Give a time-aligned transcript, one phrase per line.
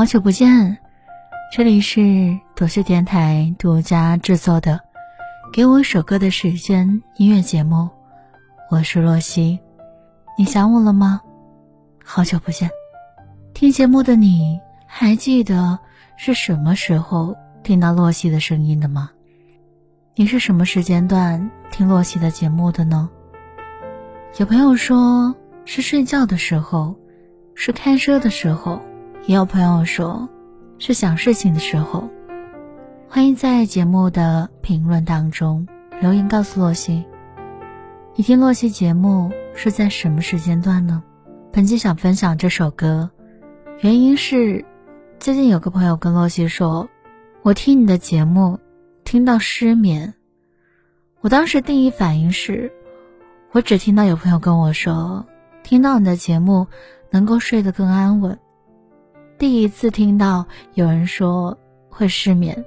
[0.00, 0.78] 好久不见，
[1.52, 4.72] 这里是朵秀电台独家制作的
[5.52, 6.88] 《给我一首歌的时间》
[7.18, 7.86] 音乐节目，
[8.70, 9.60] 我是洛西。
[10.38, 11.20] 你想我了吗？
[12.02, 12.70] 好久不见。
[13.52, 15.78] 听节目的你还记得
[16.16, 19.10] 是什么时候听到洛西的声音的吗？
[20.14, 23.10] 你是什么时间段听洛西的节目的呢？
[24.38, 25.34] 有朋友说
[25.66, 26.96] 是睡觉的时候，
[27.54, 28.80] 是开车的时候。
[29.26, 30.28] 也有朋友说，
[30.78, 32.08] 是想事情的时候。
[33.06, 35.66] 欢迎在节目的评论当中
[36.00, 37.04] 留言告诉洛西，
[38.16, 41.02] 你听洛西节目是在什么时间段呢？
[41.52, 43.10] 本期想分享这首歌，
[43.80, 44.64] 原因是
[45.18, 46.88] 最近有个朋友跟洛西说，
[47.42, 48.58] 我听你的节目
[49.04, 50.14] 听到失眠。
[51.20, 52.72] 我当时第一反应是，
[53.52, 55.26] 我只听到有朋友跟我说，
[55.62, 56.68] 听到你的节目
[57.10, 58.38] 能够睡得更安稳。
[59.40, 62.62] 第一次听到有人说会失眠，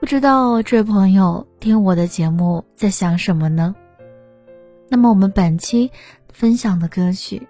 [0.00, 3.72] 不知道这位朋友听我的节目在想什么呢？
[4.88, 5.88] 那么我们本期
[6.32, 7.40] 分享的歌曲，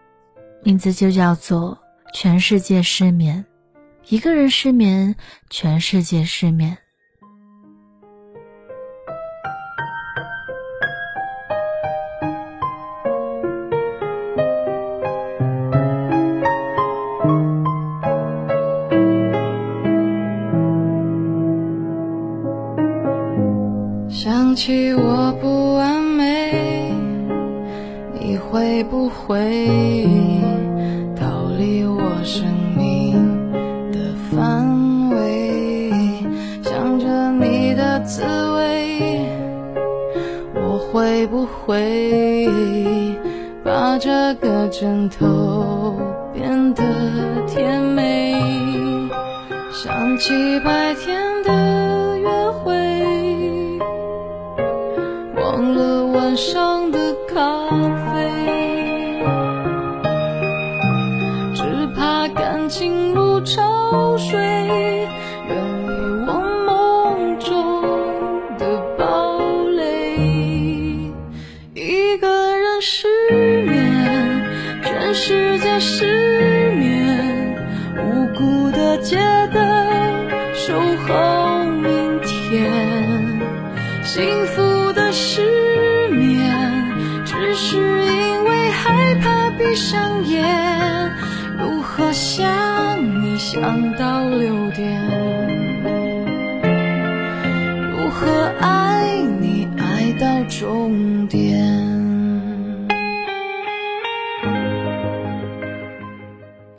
[0.63, 1.79] 名字就叫做
[2.13, 3.43] 《全世界失眠》，
[4.15, 5.17] 一个人失眠，
[5.49, 6.77] 全世界失眠。
[24.53, 26.93] 想起我不完美，
[28.21, 30.07] 你会不会
[31.19, 32.45] 逃离我生
[32.77, 33.15] 命
[33.91, 33.99] 的
[34.31, 35.91] 范围？
[36.63, 38.23] 想着你的滋
[38.53, 39.27] 味，
[40.55, 42.47] 我会不会
[43.65, 45.97] 把这个枕头
[46.35, 46.83] 变得
[47.47, 48.35] 甜美？
[49.73, 51.72] 想起白天的
[56.33, 57.69] 晚上的咖
[58.11, 59.23] 啡，
[61.55, 65.55] 只怕感情如潮水，远
[65.87, 65.93] 离
[66.27, 66.33] 我
[66.65, 67.83] 梦中
[68.57, 69.39] 的堡
[69.77, 70.17] 垒。
[71.75, 73.07] 一个人失
[73.67, 74.43] 眠，
[74.83, 77.55] 全世界失眠，
[77.99, 79.19] 无辜的街
[79.53, 79.61] 灯
[80.55, 81.42] 守候
[89.73, 91.17] 闭上眼。
[91.57, 95.03] 如何想你想到六点？
[97.91, 102.87] 如何爱你爱到终点？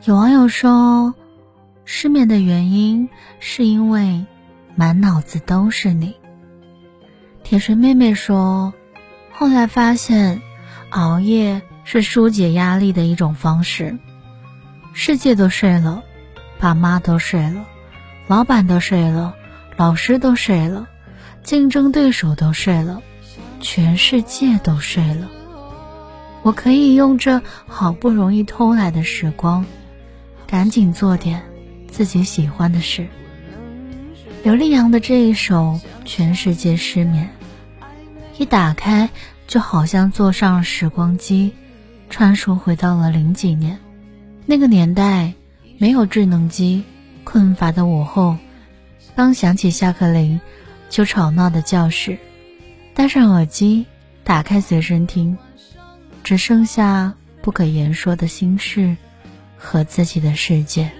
[0.03, 1.15] 有网友说，
[1.85, 3.09] 失眠的原因
[3.39, 4.23] 是因为
[4.75, 6.13] 满脑子都是你。
[7.43, 8.71] 铁锤妹妹说
[9.33, 10.43] ：“后来发现，
[10.91, 13.97] 熬夜是疏解压力的一种方式。
[14.93, 16.03] 世界都睡了，
[16.59, 17.65] 爸妈都睡了，
[18.27, 19.35] 老板都睡了，
[19.75, 20.87] 老师都睡了，
[21.43, 23.01] 竞争对手都睡了，
[23.59, 25.29] 全世界都睡了。
[26.43, 29.65] 我可以用这好不容易偷来的时光，
[30.45, 31.41] 赶紧做点
[31.89, 33.07] 自己喜欢的事。”
[34.43, 37.29] 刘力扬的这一首《全世界失眠》，
[38.37, 39.09] 一打开
[39.47, 41.53] 就好像坐上了时光机，
[42.13, 43.75] 穿梭回到了零几年。
[44.45, 45.33] 那个年代
[45.79, 46.83] 没有智能机，
[47.23, 48.37] 困乏的午后，
[49.15, 50.39] 刚响起下课铃，
[50.91, 52.15] 就吵闹的教室，
[52.93, 53.87] 戴上耳机，
[54.23, 55.35] 打开随身听，
[56.23, 58.95] 只剩下不可言说的心事
[59.57, 60.91] 和自己的世界。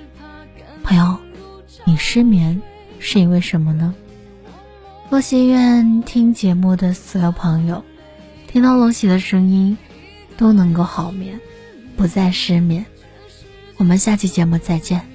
[0.82, 1.16] 朋友，
[1.86, 2.60] 你失眠？
[2.98, 3.94] 是因为什么呢？
[5.12, 7.86] 洛西愿听节目的所有朋友，
[8.48, 9.78] 听到洛西的声音，
[10.44, 11.40] 都能够好眠，
[11.96, 12.86] 不再失眠。
[13.78, 15.13] 我们下期节目再见。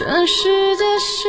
[0.00, 1.28] 全世界是。